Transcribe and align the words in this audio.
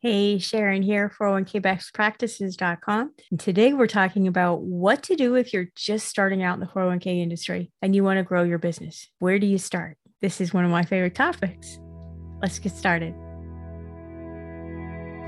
Hey, 0.00 0.38
Sharon 0.38 0.82
here, 0.82 1.10
401kbestpractices.com. 1.20 3.14
And 3.32 3.40
today 3.40 3.72
we're 3.72 3.88
talking 3.88 4.28
about 4.28 4.60
what 4.60 5.02
to 5.02 5.16
do 5.16 5.34
if 5.34 5.52
you're 5.52 5.70
just 5.74 6.06
starting 6.06 6.40
out 6.40 6.54
in 6.54 6.60
the 6.60 6.66
401k 6.66 7.20
industry 7.20 7.72
and 7.82 7.96
you 7.96 8.04
want 8.04 8.18
to 8.18 8.22
grow 8.22 8.44
your 8.44 8.58
business. 8.58 9.08
Where 9.18 9.40
do 9.40 9.48
you 9.48 9.58
start? 9.58 9.98
This 10.20 10.40
is 10.40 10.54
one 10.54 10.64
of 10.64 10.70
my 10.70 10.84
favorite 10.84 11.16
topics. 11.16 11.80
Let's 12.40 12.60
get 12.60 12.76
started. 12.76 13.12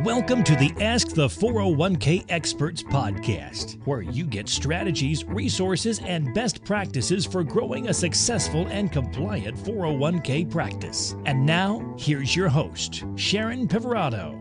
Welcome 0.05 0.45
to 0.45 0.55
the 0.55 0.73
Ask 0.81 1.09
the 1.09 1.27
401k 1.27 2.27
Experts 2.29 2.83
podcast, 2.85 3.85
where 3.87 4.03
you 4.03 4.25
get 4.25 4.49
strategies, 4.49 5.25
resources, 5.25 5.99
and 5.99 6.33
best 6.33 6.65
practices 6.65 7.27
for 7.27 7.43
growing 7.43 7.89
a 7.89 7.93
successful 7.93 8.67
and 8.69 8.91
compliant 8.91 9.59
401k 9.59 10.49
practice. 10.49 11.17
And 11.27 11.45
now, 11.45 11.95
here's 11.99 12.35
your 12.35 12.49
host, 12.49 13.05
Sharon 13.17 13.69
Pivirotto. 13.69 14.40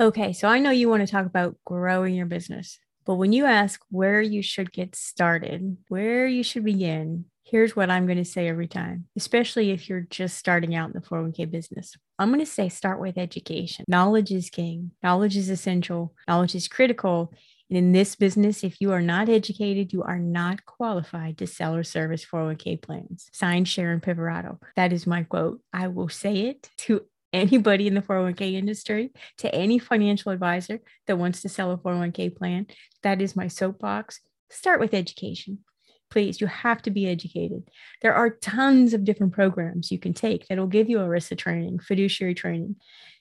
Okay, 0.00 0.32
so 0.32 0.48
I 0.48 0.60
know 0.60 0.70
you 0.70 0.88
want 0.88 1.06
to 1.06 1.12
talk 1.12 1.26
about 1.26 1.56
growing 1.66 2.14
your 2.14 2.24
business, 2.24 2.78
but 3.04 3.16
when 3.16 3.34
you 3.34 3.44
ask 3.44 3.82
where 3.90 4.22
you 4.22 4.40
should 4.42 4.72
get 4.72 4.96
started, 4.96 5.76
where 5.88 6.26
you 6.26 6.42
should 6.42 6.64
begin, 6.64 7.26
here's 7.44 7.76
what 7.76 7.90
I'm 7.90 8.06
going 8.06 8.16
to 8.16 8.24
say 8.24 8.48
every 8.48 8.66
time, 8.66 9.08
especially 9.14 9.72
if 9.72 9.90
you're 9.90 10.06
just 10.08 10.38
starting 10.38 10.74
out 10.74 10.88
in 10.88 10.94
the 10.94 11.06
401k 11.06 11.50
business. 11.50 11.98
I'm 12.18 12.30
going 12.30 12.40
to 12.40 12.46
say 12.46 12.70
start 12.70 12.98
with 12.98 13.18
education. 13.18 13.84
Knowledge 13.88 14.30
is 14.30 14.48
king, 14.48 14.92
knowledge 15.02 15.36
is 15.36 15.50
essential, 15.50 16.14
knowledge 16.26 16.54
is 16.54 16.66
critical. 16.66 17.34
And 17.68 17.76
in 17.76 17.92
this 17.92 18.16
business, 18.16 18.64
if 18.64 18.80
you 18.80 18.92
are 18.92 19.02
not 19.02 19.28
educated, 19.28 19.92
you 19.92 20.02
are 20.02 20.18
not 20.18 20.64
qualified 20.64 21.36
to 21.38 21.46
sell 21.46 21.76
or 21.76 21.84
service 21.84 22.24
401k 22.24 22.80
plans. 22.80 23.28
Signed 23.34 23.68
Sharon 23.68 24.00
Pivirotto. 24.00 24.60
That 24.76 24.94
is 24.94 25.06
my 25.06 25.24
quote. 25.24 25.60
I 25.74 25.88
will 25.88 26.08
say 26.08 26.46
it 26.46 26.70
to 26.78 27.02
anybody 27.32 27.86
in 27.86 27.94
the 27.94 28.02
401k 28.02 28.54
industry, 28.54 29.10
to 29.38 29.54
any 29.54 29.78
financial 29.78 30.32
advisor 30.32 30.80
that 31.06 31.18
wants 31.18 31.42
to 31.42 31.48
sell 31.48 31.72
a 31.72 31.78
401k 31.78 32.36
plan. 32.36 32.66
That 33.02 33.22
is 33.22 33.36
my 33.36 33.48
soapbox. 33.48 34.20
Start 34.50 34.80
with 34.80 34.94
education. 34.94 35.58
Please, 36.10 36.40
you 36.40 36.48
have 36.48 36.82
to 36.82 36.90
be 36.90 37.06
educated. 37.08 37.68
There 38.02 38.14
are 38.14 38.30
tons 38.30 38.94
of 38.94 39.04
different 39.04 39.32
programs 39.32 39.92
you 39.92 39.98
can 39.98 40.12
take 40.12 40.48
that 40.48 40.58
will 40.58 40.66
give 40.66 40.90
you 40.90 40.98
ERISA 40.98 41.38
training, 41.38 41.78
fiduciary 41.78 42.34
training, 42.34 42.76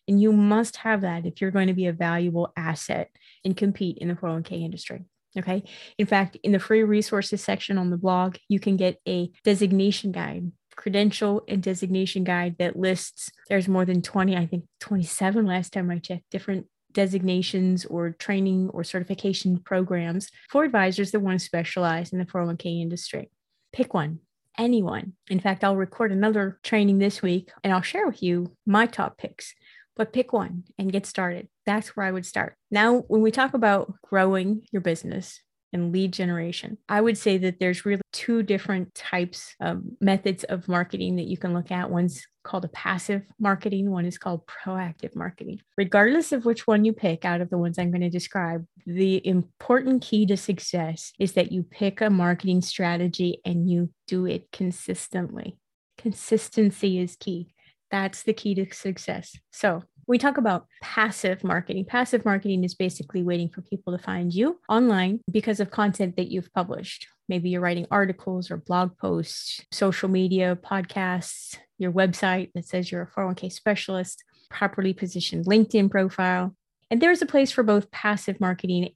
and 0.07 0.19
you 0.19 0.33
must 0.33 0.77
have 0.77 1.01
that 1.01 1.27
if 1.27 1.39
you're 1.39 1.51
going 1.51 1.67
to 1.67 1.73
be 1.73 1.85
a 1.85 1.93
valuable 1.93 2.51
asset 2.57 3.11
and 3.45 3.55
compete 3.55 3.99
in 3.99 4.07
the 4.07 4.15
401k 4.15 4.63
industry. 4.63 5.05
Okay. 5.37 5.63
In 5.99 6.07
fact, 6.07 6.37
in 6.41 6.51
the 6.51 6.59
free 6.59 6.81
resources 6.81 7.43
section 7.43 7.77
on 7.77 7.91
the 7.91 7.97
blog, 7.97 8.37
you 8.47 8.59
can 8.59 8.75
get 8.75 8.99
a 9.07 9.29
designation 9.43 10.11
guide 10.11 10.51
credential 10.79 11.43
and 11.49 11.61
designation 11.61 12.23
guide 12.23 12.55
that 12.57 12.79
lists 12.79 13.29
there's 13.49 13.67
more 13.67 13.83
than 13.83 14.01
20 14.01 14.37
i 14.37 14.45
think 14.45 14.63
27 14.79 15.45
last 15.45 15.73
time 15.73 15.91
i 15.91 15.99
checked 15.99 16.23
different 16.31 16.65
designations 16.93 17.85
or 17.85 18.11
training 18.11 18.69
or 18.69 18.83
certification 18.83 19.59
programs 19.59 20.29
for 20.49 20.63
advisors 20.63 21.11
that 21.11 21.19
want 21.19 21.37
to 21.37 21.45
specialize 21.45 22.11
in 22.11 22.19
the 22.19 22.25
401k 22.25 22.81
industry. 22.81 23.29
Pick 23.73 23.93
one 23.93 24.19
anyone. 24.57 25.13
In 25.29 25.39
fact 25.39 25.63
i'll 25.63 25.75
record 25.75 26.13
another 26.13 26.59
training 26.63 26.99
this 26.99 27.21
week 27.21 27.51
and 27.63 27.73
i'll 27.73 27.81
share 27.81 28.07
with 28.07 28.23
you 28.23 28.55
my 28.65 28.85
top 28.85 29.17
picks 29.17 29.53
but 29.95 30.13
pick 30.13 30.31
one 30.31 30.63
and 30.77 30.93
get 30.93 31.05
started. 31.05 31.49
That's 31.65 31.89
where 31.89 32.05
i 32.05 32.11
would 32.11 32.25
start. 32.25 32.55
Now 32.71 32.99
when 33.07 33.21
we 33.21 33.31
talk 33.31 33.53
about 33.53 33.93
growing 34.01 34.63
your 34.71 34.81
business 34.81 35.41
and 35.73 35.91
lead 35.91 36.13
generation. 36.13 36.77
I 36.87 37.01
would 37.01 37.17
say 37.17 37.37
that 37.39 37.59
there's 37.59 37.85
really 37.85 38.01
two 38.11 38.43
different 38.43 38.93
types 38.95 39.55
of 39.59 39.81
methods 40.01 40.43
of 40.45 40.67
marketing 40.67 41.15
that 41.17 41.27
you 41.27 41.37
can 41.37 41.53
look 41.53 41.71
at. 41.71 41.89
One's 41.89 42.25
called 42.43 42.65
a 42.65 42.69
passive 42.69 43.23
marketing, 43.39 43.91
one 43.91 44.05
is 44.05 44.17
called 44.17 44.47
proactive 44.47 45.15
marketing. 45.15 45.59
Regardless 45.77 46.31
of 46.31 46.45
which 46.45 46.65
one 46.65 46.85
you 46.85 46.93
pick 46.93 47.25
out 47.25 47.41
of 47.41 47.49
the 47.49 47.57
ones 47.57 47.77
I'm 47.77 47.91
going 47.91 48.01
to 48.01 48.09
describe, 48.09 48.65
the 48.85 49.25
important 49.27 50.01
key 50.01 50.25
to 50.27 50.37
success 50.37 51.13
is 51.19 51.33
that 51.33 51.51
you 51.51 51.63
pick 51.63 52.01
a 52.01 52.09
marketing 52.09 52.61
strategy 52.61 53.41
and 53.45 53.69
you 53.69 53.91
do 54.07 54.25
it 54.25 54.51
consistently. 54.51 55.57
Consistency 55.97 56.99
is 56.99 57.15
key. 57.15 57.53
That's 57.91 58.23
the 58.23 58.33
key 58.33 58.55
to 58.55 58.73
success. 58.73 59.37
So, 59.51 59.83
we 60.09 60.17
talk 60.17 60.37
about 60.37 60.65
passive 60.81 61.43
marketing. 61.43 61.85
Passive 61.85 62.25
marketing 62.25 62.63
is 62.63 62.73
basically 62.73 63.21
waiting 63.21 63.47
for 63.47 63.61
people 63.61 63.95
to 63.95 64.03
find 64.03 64.33
you 64.33 64.59
online 64.67 65.19
because 65.31 65.59
of 65.59 65.69
content 65.69 66.15
that 66.15 66.31
you've 66.31 66.51
published. 66.51 67.05
Maybe 67.29 67.51
you're 67.51 67.61
writing 67.61 67.85
articles 67.91 68.49
or 68.49 68.57
blog 68.57 68.97
posts, 68.97 69.63
social 69.71 70.09
media, 70.09 70.57
podcasts, 70.59 71.57
your 71.77 71.91
website 71.91 72.49
that 72.55 72.65
says 72.65 72.91
you're 72.91 73.03
a 73.03 73.19
401k 73.19 73.51
specialist, 73.51 74.23
properly 74.49 74.93
positioned 74.93 75.45
LinkedIn 75.45 75.91
profile. 75.91 76.55
And 76.89 76.99
there's 76.99 77.21
a 77.21 77.27
place 77.27 77.51
for 77.51 77.61
both 77.61 77.91
passive 77.91 78.41
marketing 78.41 78.89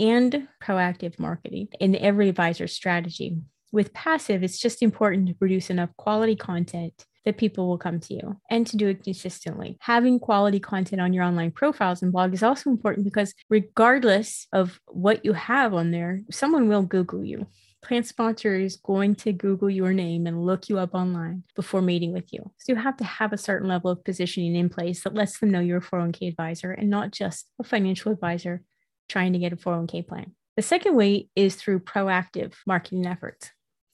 and 0.00 0.48
proactive 0.62 1.18
marketing 1.18 1.68
in 1.78 1.94
every 1.94 2.30
advisor 2.30 2.68
strategy. 2.68 3.36
With 3.70 3.92
passive, 3.92 4.42
it's 4.42 4.58
just 4.58 4.82
important 4.82 5.28
to 5.28 5.34
produce 5.34 5.68
enough 5.68 5.90
quality 5.98 6.36
content 6.36 7.04
that 7.24 7.38
people 7.38 7.68
will 7.68 7.78
come 7.78 8.00
to 8.00 8.14
you 8.14 8.36
and 8.50 8.66
to 8.66 8.76
do 8.76 8.88
it 8.88 9.02
consistently. 9.02 9.76
Having 9.80 10.20
quality 10.20 10.60
content 10.60 11.00
on 11.00 11.12
your 11.12 11.24
online 11.24 11.50
profiles 11.50 12.02
and 12.02 12.12
blog 12.12 12.34
is 12.34 12.42
also 12.42 12.70
important 12.70 13.04
because 13.04 13.34
regardless 13.48 14.46
of 14.52 14.80
what 14.88 15.24
you 15.24 15.32
have 15.32 15.74
on 15.74 15.90
there, 15.90 16.22
someone 16.30 16.68
will 16.68 16.82
Google 16.82 17.24
you. 17.24 17.46
Plan 17.82 18.02
sponsor 18.02 18.54
is 18.54 18.76
going 18.76 19.14
to 19.16 19.32
Google 19.32 19.68
your 19.68 19.92
name 19.92 20.26
and 20.26 20.44
look 20.44 20.70
you 20.70 20.78
up 20.78 20.94
online 20.94 21.44
before 21.54 21.82
meeting 21.82 22.12
with 22.12 22.32
you. 22.32 22.50
So 22.58 22.72
you 22.72 22.76
have 22.76 22.96
to 22.96 23.04
have 23.04 23.32
a 23.32 23.38
certain 23.38 23.68
level 23.68 23.90
of 23.90 24.04
positioning 24.04 24.56
in 24.56 24.70
place 24.70 25.02
that 25.02 25.14
lets 25.14 25.38
them 25.38 25.50
know 25.50 25.60
you're 25.60 25.78
a 25.78 25.82
401k 25.82 26.28
advisor 26.28 26.72
and 26.72 26.88
not 26.88 27.10
just 27.10 27.46
a 27.60 27.64
financial 27.64 28.10
advisor 28.12 28.62
trying 29.08 29.34
to 29.34 29.38
get 29.38 29.52
a 29.52 29.56
401k 29.56 30.06
plan. 30.06 30.34
The 30.56 30.62
second 30.62 30.94
way 30.94 31.28
is 31.36 31.56
through 31.56 31.80
proactive 31.80 32.54
marketing 32.66 33.06
efforts. 33.06 33.50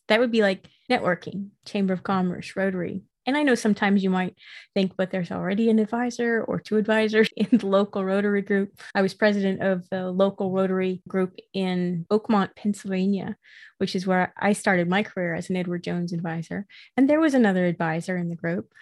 That 0.09 0.21
would 0.21 0.31
be 0.31 0.43
like 0.43 0.69
networking, 0.91 1.49
Chamber 1.65 1.93
of 1.93 2.03
Commerce, 2.03 2.55
Rotary, 2.55 3.03
and 3.27 3.37
I 3.37 3.43
know 3.43 3.55
sometimes 3.55 4.03
you 4.03 4.11
might 4.11 4.35
think, 4.75 4.93
but 4.97 5.11
there's 5.11 5.31
already 5.31 5.71
an 5.71 5.79
advisor 5.79 6.43
or 6.45 6.59
two 6.59 6.77
advisors 6.77 7.29
in 7.37 7.59
the 7.59 7.67
local 7.67 8.05
Rotary 8.05 8.43
group. 8.43 8.73
I 8.95 9.03
was 9.03 9.15
president 9.15 9.63
of 9.63 9.89
the 9.91 10.11
local 10.11 10.51
Rotary 10.51 11.03
group 11.07 11.35
in 11.53 12.07
Oakmont, 12.11 12.57
Pennsylvania, 12.57 13.37
which 13.79 13.95
is 13.95 14.07
where 14.07 14.33
I 14.39 14.53
started 14.53 14.89
my 14.89 15.03
career 15.03 15.35
as 15.35 15.51
an 15.51 15.57
Edward 15.57 15.85
Jones 15.85 16.13
advisor. 16.13 16.67
And 16.97 17.09
there 17.09 17.21
was 17.21 17.35
another 17.35 17.67
advisor 17.67 18.17
in 18.17 18.29
the 18.29 18.37
group. 18.37 18.73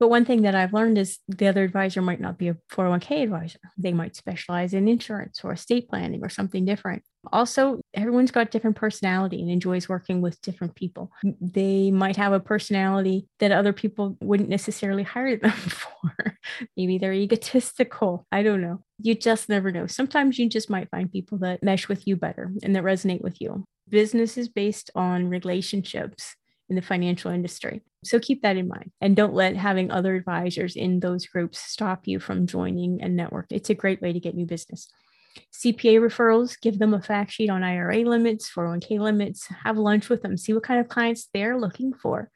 But 0.00 0.10
one 0.10 0.24
thing 0.24 0.42
that 0.42 0.54
I've 0.54 0.72
learned 0.72 0.96
is 0.96 1.18
the 1.26 1.48
other 1.48 1.64
advisor 1.64 2.00
might 2.00 2.20
not 2.20 2.38
be 2.38 2.48
a 2.48 2.56
401k 2.72 3.24
advisor. 3.24 3.58
They 3.76 3.92
might 3.92 4.14
specialize 4.14 4.72
in 4.72 4.86
insurance 4.86 5.40
or 5.42 5.52
estate 5.52 5.88
planning 5.88 6.20
or 6.22 6.28
something 6.28 6.64
different. 6.64 7.02
Also, 7.32 7.80
everyone's 7.94 8.30
got 8.30 8.52
different 8.52 8.76
personality 8.76 9.42
and 9.42 9.50
enjoys 9.50 9.88
working 9.88 10.20
with 10.20 10.40
different 10.40 10.76
people. 10.76 11.10
They 11.40 11.90
might 11.90 12.16
have 12.16 12.32
a 12.32 12.40
personality 12.40 13.26
that 13.40 13.50
other 13.50 13.72
people 13.72 14.16
wouldn't 14.20 14.48
necessarily 14.48 15.02
hire 15.02 15.36
them 15.36 15.50
for. 15.52 16.38
Maybe 16.76 16.98
they're 16.98 17.12
egotistical. 17.12 18.24
I 18.30 18.44
don't 18.44 18.62
know. 18.62 18.82
You 19.00 19.16
just 19.16 19.48
never 19.48 19.72
know. 19.72 19.88
Sometimes 19.88 20.38
you 20.38 20.48
just 20.48 20.70
might 20.70 20.90
find 20.90 21.10
people 21.10 21.38
that 21.38 21.62
mesh 21.62 21.88
with 21.88 22.06
you 22.06 22.16
better 22.16 22.52
and 22.62 22.74
that 22.76 22.84
resonate 22.84 23.20
with 23.20 23.40
you. 23.40 23.64
Business 23.88 24.38
is 24.38 24.48
based 24.48 24.90
on 24.94 25.28
relationships 25.28 26.36
in 26.68 26.76
the 26.76 26.82
financial 26.82 27.30
industry. 27.30 27.82
So 28.04 28.20
keep 28.20 28.42
that 28.42 28.56
in 28.56 28.68
mind 28.68 28.92
and 29.00 29.16
don't 29.16 29.34
let 29.34 29.56
having 29.56 29.90
other 29.90 30.14
advisors 30.14 30.76
in 30.76 31.00
those 31.00 31.26
groups 31.26 31.58
stop 31.58 32.06
you 32.06 32.20
from 32.20 32.46
joining 32.46 33.02
a 33.02 33.08
network. 33.08 33.46
It's 33.50 33.70
a 33.70 33.74
great 33.74 34.00
way 34.00 34.12
to 34.12 34.20
get 34.20 34.34
new 34.34 34.46
business. 34.46 34.88
CPA 35.52 36.00
referrals, 36.00 36.60
give 36.60 36.78
them 36.78 36.94
a 36.94 37.02
fact 37.02 37.32
sheet 37.32 37.50
on 37.50 37.62
IRA 37.62 37.98
limits, 37.98 38.50
401k 38.50 38.98
limits, 38.98 39.46
have 39.64 39.76
lunch 39.76 40.08
with 40.08 40.22
them, 40.22 40.36
see 40.36 40.52
what 40.52 40.62
kind 40.62 40.80
of 40.80 40.88
clients 40.88 41.28
they're 41.32 41.58
looking 41.58 41.92
for, 41.92 42.30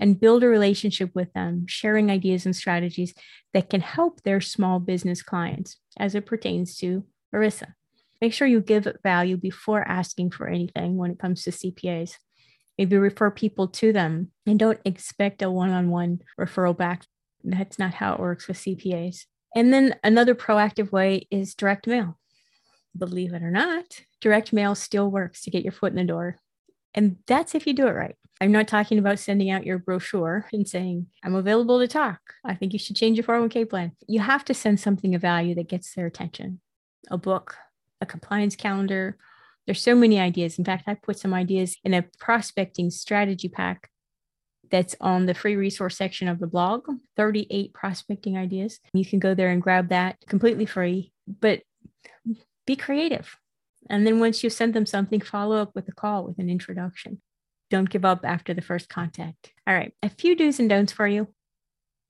and 0.00 0.20
build 0.20 0.42
a 0.42 0.48
relationship 0.48 1.10
with 1.14 1.32
them, 1.32 1.66
sharing 1.66 2.10
ideas 2.10 2.46
and 2.46 2.54
strategies 2.54 3.14
that 3.52 3.70
can 3.70 3.80
help 3.80 4.22
their 4.22 4.40
small 4.40 4.78
business 4.78 5.22
clients 5.22 5.76
as 5.98 6.14
it 6.14 6.26
pertains 6.26 6.76
to 6.76 7.04
ERISA. 7.34 7.74
Make 8.20 8.32
sure 8.32 8.48
you 8.48 8.60
give 8.60 8.88
value 9.02 9.36
before 9.36 9.86
asking 9.86 10.32
for 10.32 10.48
anything 10.48 10.96
when 10.96 11.12
it 11.12 11.18
comes 11.18 11.44
to 11.44 11.50
CPAs. 11.50 12.16
Maybe 12.78 12.96
refer 12.96 13.30
people 13.30 13.68
to 13.68 13.92
them 13.92 14.30
and 14.46 14.58
don't 14.58 14.80
expect 14.84 15.42
a 15.42 15.50
one 15.50 15.70
on 15.70 15.90
one 15.90 16.20
referral 16.38 16.76
back. 16.76 17.04
That's 17.42 17.78
not 17.78 17.94
how 17.94 18.14
it 18.14 18.20
works 18.20 18.46
with 18.46 18.58
CPAs. 18.58 19.24
And 19.56 19.72
then 19.72 19.96
another 20.04 20.34
proactive 20.34 20.92
way 20.92 21.26
is 21.30 21.54
direct 21.54 21.86
mail. 21.86 22.18
Believe 22.96 23.34
it 23.34 23.42
or 23.42 23.50
not, 23.50 23.84
direct 24.20 24.52
mail 24.52 24.74
still 24.74 25.10
works 25.10 25.42
to 25.42 25.50
get 25.50 25.64
your 25.64 25.72
foot 25.72 25.92
in 25.92 25.96
the 25.96 26.04
door. 26.04 26.36
And 26.94 27.16
that's 27.26 27.54
if 27.54 27.66
you 27.66 27.74
do 27.74 27.86
it 27.86 27.92
right. 27.92 28.14
I'm 28.40 28.52
not 28.52 28.68
talking 28.68 28.98
about 28.98 29.18
sending 29.18 29.50
out 29.50 29.66
your 29.66 29.78
brochure 29.78 30.46
and 30.52 30.68
saying, 30.68 31.08
I'm 31.24 31.34
available 31.34 31.80
to 31.80 31.88
talk. 31.88 32.20
I 32.44 32.54
think 32.54 32.72
you 32.72 32.78
should 32.78 32.94
change 32.94 33.16
your 33.18 33.24
401k 33.24 33.68
plan. 33.68 33.92
You 34.06 34.20
have 34.20 34.44
to 34.44 34.54
send 34.54 34.78
something 34.78 35.14
of 35.14 35.20
value 35.20 35.56
that 35.56 35.68
gets 35.68 35.94
their 35.94 36.06
attention 36.06 36.60
a 37.10 37.16
book, 37.16 37.56
a 38.00 38.06
compliance 38.06 38.54
calendar, 38.54 39.16
there's 39.68 39.82
so 39.82 39.94
many 39.94 40.18
ideas. 40.18 40.58
In 40.58 40.64
fact, 40.64 40.84
I 40.86 40.94
put 40.94 41.18
some 41.18 41.34
ideas 41.34 41.76
in 41.84 41.92
a 41.92 42.06
prospecting 42.18 42.90
strategy 42.90 43.50
pack 43.50 43.90
that's 44.70 44.96
on 44.98 45.26
the 45.26 45.34
free 45.34 45.56
resource 45.56 45.94
section 45.94 46.26
of 46.26 46.38
the 46.38 46.46
blog 46.46 46.86
38 47.18 47.74
prospecting 47.74 48.38
ideas. 48.38 48.80
You 48.94 49.04
can 49.04 49.18
go 49.18 49.34
there 49.34 49.50
and 49.50 49.60
grab 49.60 49.90
that 49.90 50.16
completely 50.26 50.64
free, 50.64 51.12
but 51.26 51.60
be 52.66 52.76
creative. 52.76 53.36
And 53.90 54.06
then 54.06 54.20
once 54.20 54.42
you 54.42 54.48
send 54.48 54.72
them 54.72 54.86
something, 54.86 55.20
follow 55.20 55.60
up 55.60 55.72
with 55.74 55.86
a 55.86 55.92
call 55.92 56.24
with 56.24 56.38
an 56.38 56.48
introduction. 56.48 57.20
Don't 57.68 57.90
give 57.90 58.06
up 58.06 58.20
after 58.24 58.54
the 58.54 58.62
first 58.62 58.88
contact. 58.88 59.52
All 59.66 59.74
right, 59.74 59.92
a 60.02 60.08
few 60.08 60.34
do's 60.34 60.58
and 60.58 60.70
don'ts 60.70 60.92
for 60.92 61.06
you. 61.06 61.28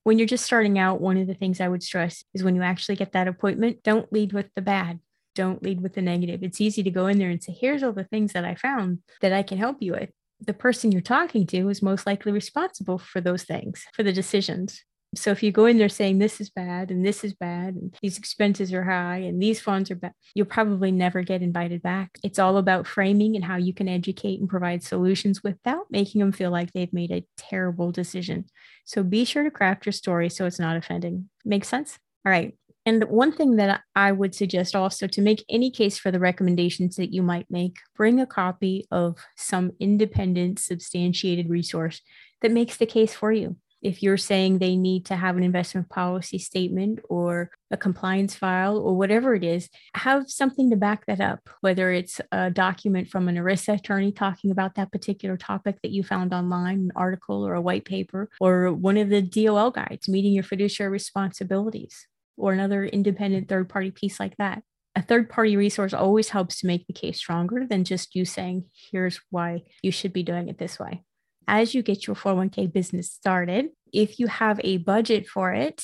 When 0.05 0.17
you're 0.17 0.27
just 0.27 0.45
starting 0.45 0.79
out, 0.79 1.01
one 1.01 1.17
of 1.17 1.27
the 1.27 1.33
things 1.33 1.59
I 1.59 1.67
would 1.67 1.83
stress 1.83 2.23
is 2.33 2.41
when 2.41 2.55
you 2.55 2.61
actually 2.61 2.95
get 2.95 3.11
that 3.11 3.27
appointment, 3.27 3.83
don't 3.83 4.13
lead 4.13 4.31
with 4.31 4.47
the 4.55 4.61
bad. 4.61 5.01
Don't 5.39 5.63
lead 5.63 5.79
with 5.79 5.93
the 5.93 6.01
negative. 6.01 6.43
It's 6.43 6.59
easy 6.59 6.83
to 6.83 6.91
go 6.91 7.07
in 7.07 7.17
there 7.17 7.29
and 7.29 7.41
say, 7.41 7.55
here's 7.57 7.81
all 7.81 7.93
the 7.93 8.03
things 8.03 8.33
that 8.33 8.43
I 8.43 8.55
found 8.55 8.99
that 9.21 9.31
I 9.31 9.41
can 9.41 9.57
help 9.57 9.77
you 9.79 9.93
with. 9.93 10.09
The 10.45 10.53
person 10.53 10.91
you're 10.91 10.99
talking 10.99 11.47
to 11.47 11.69
is 11.69 11.81
most 11.81 12.05
likely 12.05 12.33
responsible 12.33 12.97
for 12.97 13.21
those 13.21 13.43
things, 13.43 13.85
for 13.93 14.03
the 14.03 14.11
decisions. 14.11 14.83
So 15.15 15.31
if 15.31 15.41
you 15.41 15.53
go 15.53 15.65
in 15.65 15.77
there 15.77 15.87
saying 15.87 16.19
this 16.19 16.41
is 16.41 16.49
bad 16.49 16.91
and 16.91 17.05
this 17.05 17.23
is 17.23 17.33
bad 17.33 17.75
and 17.75 17.95
these 18.01 18.17
expenses 18.17 18.73
are 18.73 18.83
high 18.83 19.19
and 19.19 19.41
these 19.41 19.61
funds 19.61 19.89
are 19.89 19.95
bad, 19.95 20.11
you'll 20.35 20.45
probably 20.45 20.91
never 20.91 21.21
get 21.21 21.41
invited 21.41 21.81
back. 21.81 22.09
It's 22.21 22.37
all 22.37 22.57
about 22.57 22.85
framing 22.85 23.37
and 23.37 23.45
how 23.45 23.55
you 23.55 23.73
can 23.73 23.87
educate 23.87 24.41
and 24.41 24.49
provide 24.49 24.83
solutions 24.83 25.41
without 25.41 25.85
making 25.89 26.19
them 26.19 26.33
feel 26.33 26.51
like 26.51 26.73
they've 26.73 26.91
made 26.91 27.11
a 27.11 27.25
terrible 27.37 27.93
decision. 27.93 28.47
So 28.83 29.03
be 29.03 29.23
sure 29.23 29.45
to 29.45 29.51
craft 29.51 29.85
your 29.85 29.93
story 29.93 30.27
so 30.27 30.45
it's 30.45 30.59
not 30.59 30.75
offending. 30.75 31.29
Makes 31.45 31.69
sense? 31.69 31.97
All 32.25 32.29
right. 32.29 32.58
And 32.89 33.03
one 33.03 33.31
thing 33.31 33.57
that 33.57 33.81
I 33.95 34.11
would 34.11 34.33
suggest 34.33 34.75
also 34.75 35.05
to 35.05 35.21
make 35.21 35.45
any 35.47 35.69
case 35.69 35.99
for 35.99 36.09
the 36.09 36.19
recommendations 36.19 36.95
that 36.95 37.13
you 37.13 37.21
might 37.21 37.45
make, 37.47 37.77
bring 37.95 38.19
a 38.19 38.25
copy 38.25 38.87
of 38.89 39.19
some 39.37 39.73
independent, 39.79 40.57
substantiated 40.57 41.51
resource 41.51 42.01
that 42.41 42.51
makes 42.51 42.77
the 42.77 42.87
case 42.87 43.13
for 43.13 43.31
you. 43.31 43.57
If 43.83 44.01
you're 44.01 44.17
saying 44.17 44.57
they 44.57 44.75
need 44.75 45.05
to 45.05 45.15
have 45.15 45.37
an 45.37 45.43
investment 45.43 45.87
policy 45.89 46.39
statement 46.39 46.99
or 47.07 47.51
a 47.69 47.77
compliance 47.77 48.33
file 48.33 48.79
or 48.79 48.97
whatever 48.97 49.35
it 49.35 49.43
is, 49.43 49.69
have 49.93 50.27
something 50.27 50.71
to 50.71 50.75
back 50.75 51.05
that 51.05 51.21
up, 51.21 51.47
whether 51.61 51.91
it's 51.91 52.19
a 52.31 52.49
document 52.49 53.07
from 53.07 53.27
an 53.27 53.35
ERISA 53.35 53.75
attorney 53.75 54.11
talking 54.11 54.49
about 54.49 54.73
that 54.75 54.91
particular 54.91 55.37
topic 55.37 55.77
that 55.83 55.91
you 55.91 56.01
found 56.03 56.33
online, 56.33 56.79
an 56.79 56.91
article 56.95 57.45
or 57.45 57.53
a 57.53 57.61
white 57.61 57.85
paper, 57.85 58.29
or 58.41 58.73
one 58.73 58.97
of 58.97 59.09
the 59.09 59.21
DOL 59.21 59.69
guides, 59.69 60.09
meeting 60.09 60.33
your 60.33 60.43
fiduciary 60.43 60.91
responsibilities, 60.91 62.07
or 62.39 62.53
another 62.53 62.85
independent 62.85 63.47
third 63.47 63.69
party 63.69 63.91
piece 63.91 64.19
like 64.19 64.35
that. 64.37 64.63
A 64.95 65.01
third 65.01 65.29
party 65.29 65.55
resource 65.55 65.93
always 65.93 66.29
helps 66.29 66.59
to 66.59 66.67
make 66.67 66.87
the 66.87 66.93
case 66.93 67.17
stronger 67.17 67.65
than 67.69 67.83
just 67.83 68.15
you 68.15 68.25
saying, 68.25 68.65
here's 68.91 69.19
why 69.29 69.63
you 69.83 69.91
should 69.91 70.13
be 70.13 70.23
doing 70.23 70.49
it 70.49 70.57
this 70.57 70.79
way 70.79 71.03
as 71.49 71.73
you 71.73 71.81
get 71.81 72.05
your 72.05 72.15
401k 72.15 72.71
business 72.71 73.11
started, 73.11 73.69
if 73.91 74.19
you 74.19 74.27
have 74.27 74.61
a 74.63 74.77
budget 74.77 75.27
for 75.27 75.51
it, 75.51 75.83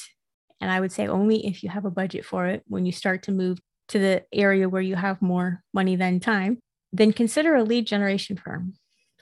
and 0.61 0.71
I 0.71 0.79
would 0.79 0.91
say 0.91 1.07
only 1.07 1.47
if 1.47 1.63
you 1.63 1.69
have 1.69 1.85
a 1.85 1.91
budget 1.91 2.23
for 2.23 2.45
it 2.45 2.63
when 2.67 2.85
you 2.85 2.91
start 2.91 3.23
to 3.23 3.31
move 3.31 3.57
to 3.89 3.99
the 3.99 4.23
area 4.31 4.69
where 4.69 4.81
you 4.81 4.95
have 4.95 5.21
more 5.23 5.63
money 5.73 5.95
than 5.95 6.19
time, 6.19 6.59
then 6.93 7.11
consider 7.11 7.55
a 7.55 7.63
lead 7.63 7.87
generation 7.87 8.37
firm. 8.37 8.75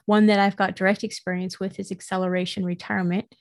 One 0.06 0.26
that 0.26 0.40
I've 0.40 0.58
got 0.58 0.76
direct 0.76 1.06
experience 1.06 1.62
with 1.62 1.80
is 1.80 1.92
Acceleration 1.92 2.66
Retirement. 2.66 3.34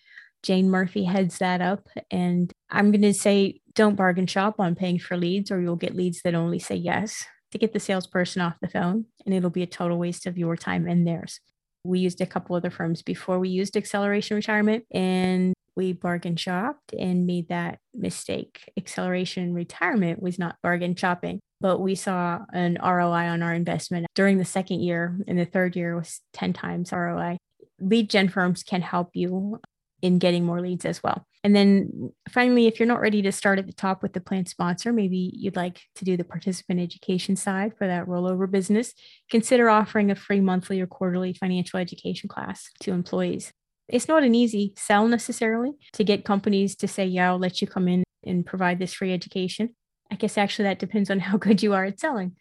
Jane 0.44 0.70
Murphy 0.70 1.04
heads 1.04 1.38
that 1.38 1.60
up. 1.60 1.88
And 2.10 2.52
I'm 2.70 2.92
going 2.92 3.02
to 3.02 3.14
say 3.14 3.60
don't 3.74 3.96
bargain 3.96 4.26
shop 4.26 4.56
on 4.58 4.74
paying 4.74 4.98
for 4.98 5.16
leads, 5.16 5.50
or 5.50 5.60
you'll 5.60 5.76
get 5.76 5.96
leads 5.96 6.22
that 6.22 6.34
only 6.34 6.58
say 6.58 6.74
yes 6.74 7.24
to 7.52 7.58
get 7.58 7.72
the 7.72 7.80
salesperson 7.80 8.42
off 8.42 8.54
the 8.60 8.68
phone, 8.68 9.06
and 9.24 9.34
it'll 9.34 9.50
be 9.50 9.62
a 9.62 9.66
total 9.66 9.98
waste 9.98 10.26
of 10.26 10.38
your 10.38 10.56
time 10.56 10.88
and 10.88 11.06
theirs. 11.06 11.40
We 11.84 11.98
used 11.98 12.20
a 12.20 12.26
couple 12.26 12.56
other 12.56 12.70
firms 12.70 13.02
before 13.02 13.38
we 13.38 13.48
used 13.48 13.76
Acceleration 13.76 14.36
Retirement 14.36 14.84
and 14.92 15.52
we 15.74 15.92
bargain 15.92 16.36
shopped 16.36 16.92
and 16.92 17.26
made 17.26 17.48
that 17.48 17.78
mistake. 17.94 18.70
Acceleration 18.76 19.52
Retirement 19.54 20.22
was 20.22 20.38
not 20.38 20.56
bargain 20.62 20.94
shopping, 20.94 21.40
but 21.60 21.80
we 21.80 21.94
saw 21.94 22.40
an 22.52 22.78
ROI 22.82 23.28
on 23.28 23.42
our 23.42 23.54
investment 23.54 24.06
during 24.14 24.38
the 24.38 24.44
second 24.44 24.80
year, 24.80 25.18
and 25.26 25.38
the 25.38 25.44
third 25.44 25.74
year 25.74 25.96
was 25.96 26.20
10 26.34 26.52
times 26.52 26.92
ROI. 26.92 27.38
Lead 27.80 28.10
gen 28.10 28.28
firms 28.28 28.62
can 28.62 28.82
help 28.82 29.10
you 29.14 29.60
in 30.02 30.18
getting 30.18 30.44
more 30.44 30.60
leads 30.60 30.84
as 30.84 31.02
well. 31.02 31.24
And 31.44 31.56
then 31.56 32.12
finally, 32.30 32.66
if 32.66 32.78
you're 32.78 32.86
not 32.86 33.00
ready 33.00 33.20
to 33.22 33.32
start 33.32 33.58
at 33.58 33.66
the 33.66 33.72
top 33.72 34.02
with 34.02 34.12
the 34.12 34.20
plan 34.20 34.46
sponsor, 34.46 34.92
maybe 34.92 35.32
you'd 35.34 35.56
like 35.56 35.80
to 35.96 36.04
do 36.04 36.16
the 36.16 36.24
participant 36.24 36.78
education 36.78 37.34
side 37.34 37.76
for 37.76 37.86
that 37.86 38.06
rollover 38.06 38.48
business, 38.48 38.94
consider 39.28 39.68
offering 39.68 40.10
a 40.10 40.14
free 40.14 40.40
monthly 40.40 40.80
or 40.80 40.86
quarterly 40.86 41.32
financial 41.32 41.80
education 41.80 42.28
class 42.28 42.70
to 42.80 42.92
employees. 42.92 43.52
It's 43.88 44.06
not 44.06 44.22
an 44.22 44.36
easy 44.36 44.72
sell 44.76 45.08
necessarily 45.08 45.72
to 45.94 46.04
get 46.04 46.24
companies 46.24 46.76
to 46.76 46.88
say, 46.88 47.06
yeah, 47.06 47.30
I'll 47.30 47.38
let 47.38 47.60
you 47.60 47.66
come 47.66 47.88
in 47.88 48.04
and 48.24 48.46
provide 48.46 48.78
this 48.78 48.94
free 48.94 49.12
education. 49.12 49.74
I 50.12 50.14
guess 50.14 50.38
actually 50.38 50.66
that 50.66 50.78
depends 50.78 51.10
on 51.10 51.18
how 51.20 51.38
good 51.38 51.62
you 51.62 51.74
are 51.74 51.84
at 51.84 51.98
selling 51.98 52.36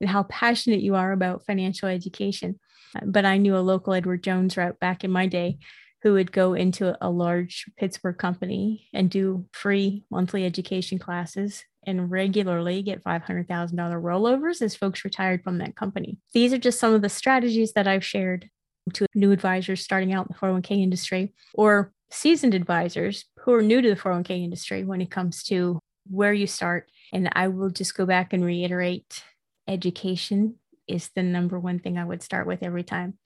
and 0.00 0.08
how 0.08 0.22
passionate 0.24 0.80
you 0.80 0.94
are 0.94 1.12
about 1.12 1.44
financial 1.44 1.88
education. 1.88 2.58
But 3.04 3.26
I 3.26 3.36
knew 3.36 3.54
a 3.54 3.58
local 3.58 3.92
Edward 3.92 4.22
Jones 4.22 4.56
route 4.56 4.80
back 4.80 5.04
in 5.04 5.10
my 5.10 5.26
day 5.26 5.58
who 6.06 6.12
would 6.12 6.30
go 6.30 6.54
into 6.54 6.96
a 7.04 7.10
large 7.10 7.64
Pittsburgh 7.76 8.16
company 8.16 8.88
and 8.92 9.10
do 9.10 9.44
free 9.50 10.04
monthly 10.08 10.44
education 10.44 11.00
classes 11.00 11.64
and 11.84 12.12
regularly 12.12 12.80
get 12.80 13.02
$500,000 13.02 13.48
rollovers 13.74 14.62
as 14.62 14.76
folks 14.76 15.04
retired 15.04 15.42
from 15.42 15.58
that 15.58 15.74
company. 15.74 16.20
These 16.32 16.52
are 16.52 16.58
just 16.58 16.78
some 16.78 16.94
of 16.94 17.02
the 17.02 17.08
strategies 17.08 17.72
that 17.72 17.88
I've 17.88 18.04
shared 18.04 18.48
to 18.92 19.06
new 19.16 19.32
advisors 19.32 19.82
starting 19.82 20.12
out 20.12 20.28
in 20.28 20.32
the 20.32 20.38
401k 20.38 20.80
industry 20.80 21.34
or 21.54 21.92
seasoned 22.12 22.54
advisors 22.54 23.24
who 23.40 23.52
are 23.54 23.60
new 23.62 23.82
to 23.82 23.88
the 23.88 24.00
401k 24.00 24.44
industry 24.44 24.84
when 24.84 25.00
it 25.00 25.10
comes 25.10 25.42
to 25.46 25.80
where 26.08 26.32
you 26.32 26.46
start. 26.46 26.88
And 27.12 27.28
I 27.32 27.48
will 27.48 27.70
just 27.70 27.96
go 27.96 28.06
back 28.06 28.32
and 28.32 28.44
reiterate 28.44 29.24
education 29.66 30.54
is 30.86 31.10
the 31.16 31.24
number 31.24 31.58
one 31.58 31.80
thing 31.80 31.98
I 31.98 32.04
would 32.04 32.22
start 32.22 32.46
with 32.46 32.62
every 32.62 32.84
time. 32.84 33.18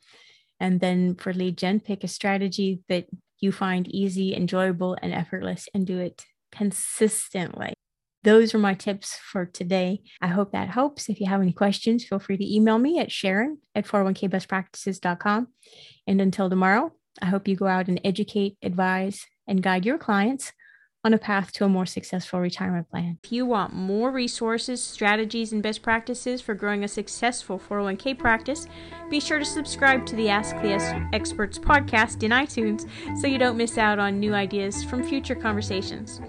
And 0.61 0.81
then 0.81 1.15
for 1.15 1.33
lead 1.33 1.59
gen, 1.59 1.81
pick 1.81 2.05
a 2.05 2.09
strategy 2.09 2.81
that 2.89 3.07
you 3.41 3.51
find 3.51 3.89
easy, 3.89 4.35
enjoyable, 4.35 4.97
and 5.03 5.13
effortless 5.13 5.69
and 5.75 5.87
do 5.87 5.99
it 5.99 6.25
consistently. 6.53 7.73
Those 8.23 8.55
are 8.55 8.59
my 8.59 8.75
tips 8.75 9.17
for 9.17 9.47
today. 9.47 10.03
I 10.21 10.27
hope 10.27 10.53
that 10.53 10.69
helps. 10.69 11.09
If 11.09 11.21
you 11.21 11.27
have 11.27 11.41
any 11.41 11.53
questions, 11.53 12.05
feel 12.05 12.19
free 12.19 12.37
to 12.37 12.55
email 12.55 12.79
me 12.79 12.99
at 12.99 13.11
Sharon 13.11 13.59
at 13.75 13.87
401kbestpractices.com. 13.87 15.49
And 16.07 16.21
until 16.21 16.51
tomorrow, 16.51 16.93
I 17.23 17.27
hope 17.27 17.49
you 17.49 17.57
go 17.57 17.67
out 17.67 17.89
and 17.89 17.99
educate, 18.05 18.59
advise, 18.63 19.25
and 19.47 19.63
guide 19.63 19.87
your 19.87 19.97
clients 19.97 20.53
on 21.03 21.15
a 21.15 21.19
path 21.19 21.51
to 21.53 21.65
a 21.65 21.69
more 21.69 21.87
successful 21.87 22.41
retirement 22.41 22.91
plan. 22.91 23.17
If 23.25 23.33
you 23.33 23.47
want 23.47 23.73
more 23.73 24.11
resources, 24.11 24.83
strategies, 24.83 25.51
and 25.53 25.63
best 25.63 25.81
practices 25.83 26.43
for 26.43 26.55
growing 26.55 26.85
a 26.85 26.89
successful 26.89 27.59
401k 27.59 28.19
practice, 28.19 28.67
be 29.09 29.19
sure 29.19 29.39
to 29.39 29.45
subscribe 29.45 30.05
to 30.07 30.17
the 30.17 30.29
Ask 30.29 30.57
the 30.57 30.73
Experts 31.13 31.59
podcast 31.59 32.23
in 32.23 32.33
iTunes 32.33 32.87
so 33.19 33.27
you 33.27 33.39
don't 33.39 33.57
miss 33.57 33.79
out 33.79 33.99
on 33.99 34.21
new 34.21 34.35
ideas 34.35 34.85
from 34.85 35.03
future 35.03 35.35
conversations. 35.35 36.21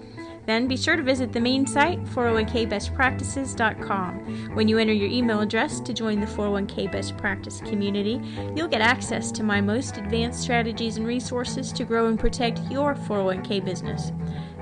Then 0.44 0.66
be 0.66 0.76
sure 0.76 0.96
to 0.96 1.04
visit 1.04 1.32
the 1.32 1.38
main 1.38 1.64
site, 1.66 2.02
401kbestpractices.com. 2.06 4.54
When 4.54 4.66
you 4.66 4.78
enter 4.78 4.92
your 4.92 5.08
email 5.08 5.38
address 5.40 5.78
to 5.80 5.92
join 5.92 6.18
the 6.20 6.26
401k 6.26 6.90
Best 6.90 7.16
Practice 7.16 7.60
community, 7.60 8.20
you'll 8.56 8.66
get 8.66 8.80
access 8.80 9.30
to 9.32 9.44
my 9.44 9.60
most 9.60 9.98
advanced 9.98 10.40
strategies 10.40 10.96
and 10.96 11.06
resources 11.06 11.70
to 11.72 11.84
grow 11.84 12.06
and 12.06 12.18
protect 12.18 12.58
your 12.70 12.96
401k 12.96 13.64
business. 13.64 14.10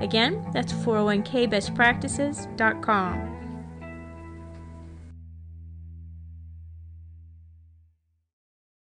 Again, 0.01 0.45
that's 0.51 0.73
401kbestpractices.com. 0.73 3.40